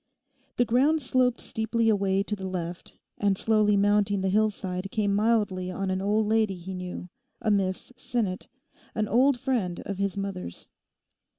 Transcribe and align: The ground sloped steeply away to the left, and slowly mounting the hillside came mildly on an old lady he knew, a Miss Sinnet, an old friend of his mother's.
The 0.57 0.65
ground 0.65 0.99
sloped 1.03 1.39
steeply 1.41 1.87
away 1.87 2.23
to 2.23 2.35
the 2.35 2.47
left, 2.47 2.97
and 3.19 3.37
slowly 3.37 3.77
mounting 3.77 4.21
the 4.21 4.29
hillside 4.29 4.89
came 4.89 5.13
mildly 5.13 5.69
on 5.69 5.91
an 5.91 6.01
old 6.01 6.25
lady 6.25 6.55
he 6.55 6.73
knew, 6.73 7.07
a 7.39 7.51
Miss 7.51 7.93
Sinnet, 7.97 8.47
an 8.95 9.07
old 9.07 9.39
friend 9.39 9.79
of 9.85 9.99
his 9.99 10.17
mother's. 10.17 10.67